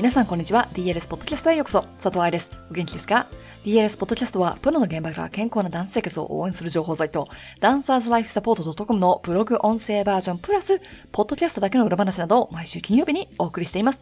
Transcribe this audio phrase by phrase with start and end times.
[0.00, 0.66] 皆さんこんにちは。
[0.72, 1.82] DLS ポッドキャストへようこそ。
[1.96, 2.50] 佐藤愛です。
[2.70, 3.26] お元気ですか
[3.66, 7.28] ?DLS ポッドキャストは、プロの現場から健康なダンス生活を応援する情報サイト、
[7.60, 10.80] ダンサーズライフサポート .com のブログ音声バージョンプラス、
[11.12, 14.00] ポッドキャストだけの裏話などを毎週金曜日にお送りしています。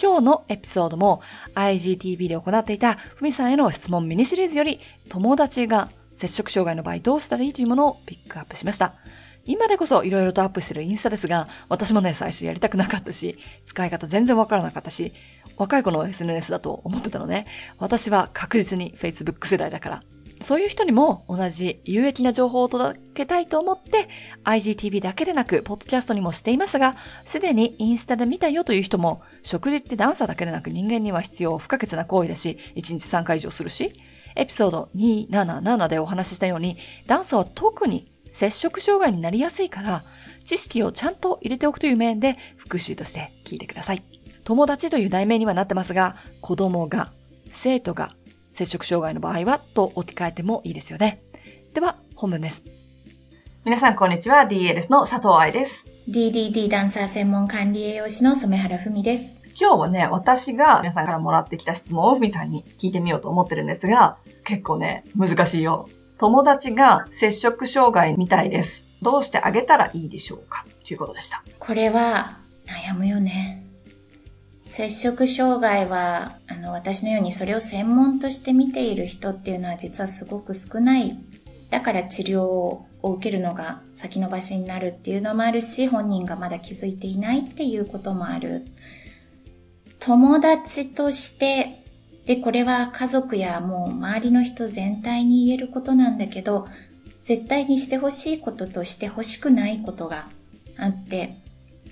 [0.00, 1.20] 今日のエピソードも
[1.56, 4.78] IGTV で行っていたふみさんへの質問ミニシリーズより
[5.08, 8.94] 友達が接触障害の場合どうしたらいいというものをピックアップしました。
[9.46, 15.12] 今でこそ色々とアップしてるインスタですが、私もね、最初やりたくなかったし、使い方全然わからなかったし、
[15.56, 17.46] 若い子の SNS だと思ってたのね。
[17.78, 20.02] 私は確実に Facebook 世代だから。
[20.40, 24.08] そういう人にも同じ有益な情報を届けたいと思って、
[24.44, 33.94] IGTV だけでなく、ポッドキャストにもしていますが、すでにインスタで見たよという人も、食事ってダンサーだけでなく人間には必要不可欠な行為だし、1日3回以上するし、
[34.36, 40.02] エピソード277でお話ししたように、ダンサーは特に接触障害になりやすいから、
[40.44, 44.02] 知識をちゃんと入れておくという面で復習として聞いてください。
[44.42, 47.12] 友達という題名にはなってますが、子供が、
[47.52, 48.16] 生徒が、
[48.52, 51.22] 接触障害の場合はと置き換えてもいいですよね。
[51.74, 52.64] では、本文です。
[53.64, 54.48] 皆さん、こんにちは。
[54.50, 55.88] DLS の佐藤愛です。
[56.08, 59.40] DDD ダンサー専門管理栄養士の染原文です。
[59.58, 65.88] 今日はね、私が皆さんからもらってきた質問をふみさんに聞いてみようと思ってるんですが、結構ね、難しいよ。
[66.18, 68.84] 友達が接触障害みたいです。
[69.02, 70.64] どうしてあげたらいいでしょうか？
[70.86, 71.42] ということでした。
[71.58, 73.66] これは悩むよね。
[74.62, 81.16] 接触障害は、あの、私のようにそれを専門として見ている人っていうのは実はすごく少ない。
[81.70, 88.66] だから治療を受けるのが先延ばしになるっていうのもあるし、本人がまだ気づいていないっていうこともある。
[90.00, 91.83] 友達として
[92.26, 96.68] で、これは家族やもう周りの人全体に言えることなんだけど、
[97.22, 100.28] 絶対にしてほしいこととしてほしくないことが
[100.76, 101.36] あって、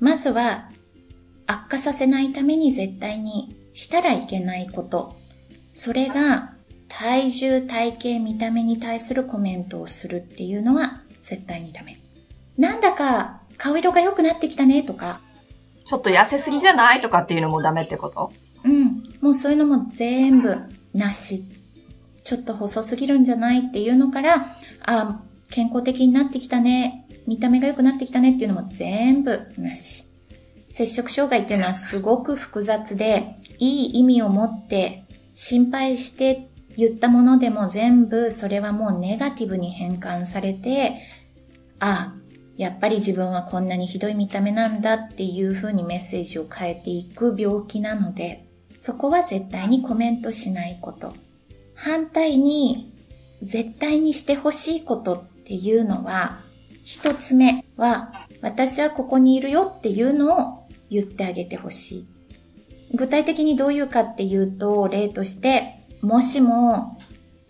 [0.00, 0.70] まずは
[1.46, 5.16] 悪化させないために絶対にしたらいけないこと。
[5.74, 6.54] それが
[6.88, 11.98] 体重、体型、見た目に対するコメントをするっていうのは絶対にダメ。
[12.56, 15.20] なんだか顔色が良くなってきたねとか。
[15.86, 18.32] ちょっと痩せすぎじゃないとかっていうのもダメってこと？
[19.20, 20.56] もうそういうのも全部
[20.94, 21.44] なし。
[22.24, 27.06] ちょっと細すぎるんじゃないっていうのから、あ、健康的になってきたね。
[27.26, 30.04] 見た目が良くなってきたねっていうのも全部なし。
[30.68, 41.08] 接触障害っていうのはすごく複雑で、いい意味を持って心配して言ったものでも全部それはもうネガティブに変換されて、
[41.80, 42.14] あ、
[42.58, 48.47] やっぱり自分はこんなにひどい見た目なんだっていう風にメッセージを変えていく病気なので、
[48.78, 51.14] そこは絶対にコメントしないこと。
[51.74, 52.92] 反対に、
[53.42, 56.40] 絶対にしてほしいことっていうのは、
[56.84, 62.06] 一つ目は、私はここにいるよっていうのを言ってあげてほしい。
[62.94, 66.98] 具体的にどういうかっていうと、例として、もしも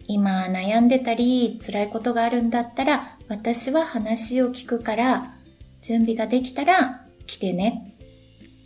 [0.07, 5.35] 今悩んでたり辛いことがあるんだったら、私は話を聞くから、
[5.83, 7.95] 準備ができたら来てね。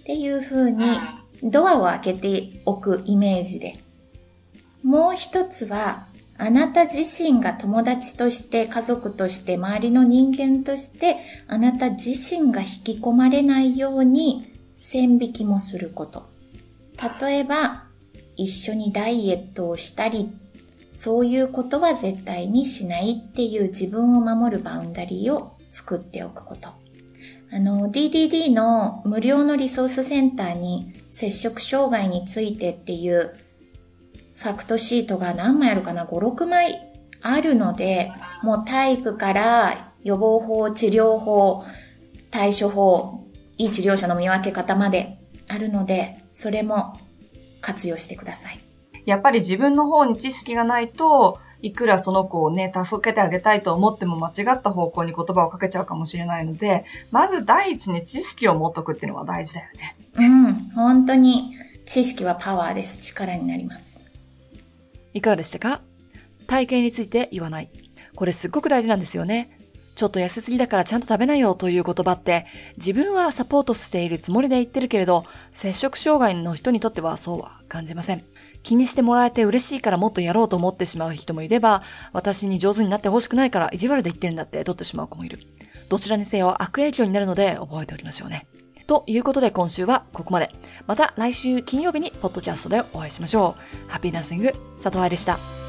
[0.00, 0.84] っていう風に
[1.42, 3.78] ドアを開けておくイメージで。
[4.82, 6.06] もう一つは、
[6.38, 16.28] あなた自身が友達として家族として周りの人間としてあなた自身が引き込まれないように線引きもすること。
[17.20, 17.84] 例えば、
[18.36, 20.30] 一緒にダイエットをしたり、
[20.92, 26.81] そういうことは絶対にしないっていう自分を守るバウンダリーを作っておくこと。
[27.54, 33.34] あの、DDD の無料のリソースセンターに接触障害についてっていう
[34.36, 36.80] ファクトシートが何枚あるかな ?5、6枚
[37.20, 38.10] あるので、
[38.42, 41.64] もうタイプから予防法、治療法、
[42.30, 43.26] 対処法、
[43.58, 46.98] いい治療者の見分け方まであるので、それも
[47.60, 48.60] 活用してください。
[49.04, 59.96] やっぱり自分の方に知識がないと、いくらその子をね、助けてあげたいと思っても間違った方向に言葉をかけちゃうかもしれないので、まず第一に知識を持っとくっていうのが大事だよね。
[60.14, 61.56] うん、本当に
[61.86, 63.00] 知識はパワーです。
[63.00, 64.04] 力になります。
[65.14, 65.80] いかがでしたか？
[66.46, 67.70] 体型について言わない。
[68.14, 69.58] これすっごく大事なんですよね。
[69.94, 72.46] ちょっと痩せすぎだからちゃんと食べなよという言葉って、
[72.78, 78.24] 自分はサポートしているつもりで言ってるけれど、接触障害の人にとってはそうは感じません。
[78.62, 81.82] 気にしてもらえて嬉しいからもっとやろうと思ってしまう人もいれば、
[82.12, 85.40] 私に上手になってほしくないから意地悪で言ってんだって取ってしまう子もいる。
[85.88, 88.46] どちらにせよ悪影響になるので覚えておきましょうね。
[88.86, 90.50] ということで今週はここまで。
[90.86, 93.56] また来週金曜日にポッドキャストでお会いしましょ
[93.86, 93.90] う。
[93.90, 95.61] ハッピーナッシング、佐藤愛でした。